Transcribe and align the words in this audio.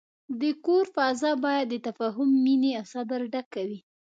د 0.41 0.43
کور 0.65 0.85
فضا 0.95 1.31
باید 1.45 1.67
د 1.71 1.75
تفاهم، 1.87 2.29
مینې، 2.43 2.71
او 2.79 2.85
صبر 2.93 3.19
ډکه 3.33 3.61
وي. 3.67 3.79